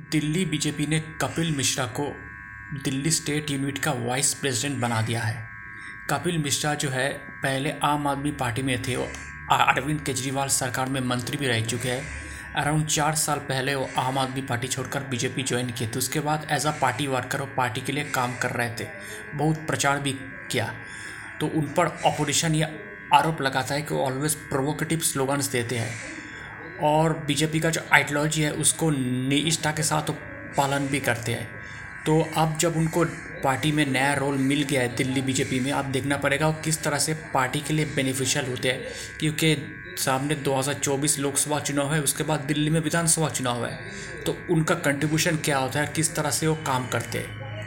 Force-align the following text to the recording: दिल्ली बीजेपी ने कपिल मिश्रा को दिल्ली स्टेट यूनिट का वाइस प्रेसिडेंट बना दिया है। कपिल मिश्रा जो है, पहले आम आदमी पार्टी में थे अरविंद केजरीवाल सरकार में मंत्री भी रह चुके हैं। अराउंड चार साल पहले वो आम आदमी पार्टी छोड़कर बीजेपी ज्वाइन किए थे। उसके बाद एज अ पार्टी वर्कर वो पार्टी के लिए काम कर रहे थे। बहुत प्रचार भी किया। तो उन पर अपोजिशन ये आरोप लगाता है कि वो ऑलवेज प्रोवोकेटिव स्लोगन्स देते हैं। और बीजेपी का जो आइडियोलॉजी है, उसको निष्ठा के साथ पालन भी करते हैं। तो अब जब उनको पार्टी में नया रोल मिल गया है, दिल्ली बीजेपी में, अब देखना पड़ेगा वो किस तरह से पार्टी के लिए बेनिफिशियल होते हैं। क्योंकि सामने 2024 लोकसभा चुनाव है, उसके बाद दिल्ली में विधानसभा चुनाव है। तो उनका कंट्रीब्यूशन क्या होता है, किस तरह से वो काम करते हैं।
दिल्ली 0.00 0.44
बीजेपी 0.44 0.86
ने 0.86 1.00
कपिल 1.00 1.56
मिश्रा 1.56 1.84
को 1.86 2.04
दिल्ली 2.84 3.10
स्टेट 3.10 3.50
यूनिट 3.50 3.78
का 3.78 3.92
वाइस 3.92 4.34
प्रेसिडेंट 4.34 4.80
बना 4.80 5.02
दिया 5.02 5.22
है। 5.22 5.48
कपिल 6.10 6.38
मिश्रा 6.38 6.74
जो 6.74 6.90
है, 6.90 7.08
पहले 7.12 7.74
आम 7.82 8.06
आदमी 8.06 8.30
पार्टी 8.30 8.62
में 8.62 8.82
थे 8.82 8.94
अरविंद 8.94 10.00
केजरीवाल 10.00 10.48
सरकार 10.48 10.88
में 10.88 11.00
मंत्री 11.00 11.36
भी 11.36 11.46
रह 11.46 11.64
चुके 11.64 11.88
हैं। 11.88 12.02
अराउंड 12.54 12.86
चार 12.86 13.14
साल 13.14 13.38
पहले 13.38 13.74
वो 13.74 13.90
आम 13.98 14.18
आदमी 14.18 14.42
पार्टी 14.42 14.68
छोड़कर 14.68 15.00
बीजेपी 15.00 15.42
ज्वाइन 15.42 15.70
किए 15.70 15.88
थे। 15.88 15.98
उसके 15.98 16.20
बाद 16.20 16.46
एज 16.50 16.66
अ 16.66 16.70
पार्टी 16.70 17.06
वर्कर 17.06 17.40
वो 17.40 17.46
पार्टी 17.46 17.80
के 17.80 17.92
लिए 17.92 18.04
काम 18.04 18.36
कर 18.36 18.50
रहे 18.50 18.74
थे। 18.80 18.86
बहुत 19.34 19.56
प्रचार 19.56 20.00
भी 20.00 20.12
किया। 20.50 20.74
तो 21.40 21.46
उन 21.46 21.66
पर 21.66 21.86
अपोजिशन 21.86 22.54
ये 22.54 22.64
आरोप 23.14 23.42
लगाता 23.42 23.74
है 23.74 23.82
कि 23.82 23.94
वो 23.94 24.04
ऑलवेज 24.04 24.34
प्रोवोकेटिव 24.34 24.98
स्लोगन्स 24.98 25.46
देते 25.46 25.78
हैं। 25.78 25.94
और 26.82 27.12
बीजेपी 27.12 27.60
का 27.60 27.70
जो 27.70 27.80
आइडियोलॉजी 27.92 28.42
है, 28.42 28.52
उसको 28.52 28.90
निष्ठा 28.90 29.72
के 29.72 29.82
साथ 29.82 30.10
पालन 30.56 30.86
भी 30.86 31.00
करते 31.00 31.32
हैं। 31.32 31.50
तो 32.06 32.28
अब 32.36 32.58
जब 32.58 32.76
उनको 32.76 33.04
पार्टी 33.44 33.72
में 33.72 33.86
नया 33.86 34.14
रोल 34.14 34.38
मिल 34.38 34.62
गया 34.62 34.80
है, 34.80 34.96
दिल्ली 34.96 35.22
बीजेपी 35.22 35.60
में, 35.60 35.72
अब 35.72 35.84
देखना 35.84 36.16
पड़ेगा 36.16 36.48
वो 36.48 36.52
किस 36.64 36.82
तरह 36.82 36.98
से 36.98 37.14
पार्टी 37.14 37.60
के 37.60 37.74
लिए 37.74 37.84
बेनिफिशियल 37.84 38.46
होते 38.46 38.68
हैं। 38.68 38.84
क्योंकि 39.20 39.76
सामने 39.98 40.34
2024 40.34 41.18
लोकसभा 41.18 41.60
चुनाव 41.60 41.94
है, 41.94 42.02
उसके 42.02 42.24
बाद 42.24 42.40
दिल्ली 42.40 42.70
में 42.70 42.80
विधानसभा 42.80 43.28
चुनाव 43.28 43.66
है। 43.66 43.78
तो 44.26 44.38
उनका 44.50 44.74
कंट्रीब्यूशन 44.74 45.36
क्या 45.36 45.58
होता 45.58 45.80
है, 45.80 45.92
किस 45.96 46.14
तरह 46.14 46.30
से 46.30 46.46
वो 46.46 46.54
काम 46.54 46.86
करते 46.88 47.18
हैं। 47.18 47.39